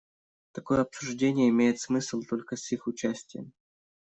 Такое 0.53 0.81
обсуждение 0.81 1.49
имеет 1.49 1.79
смысл 1.79 2.21
только 2.27 2.55
с 2.55 2.71
их 2.71 2.87
участием. 2.87 3.53